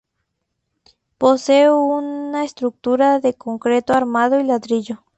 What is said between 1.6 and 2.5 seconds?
una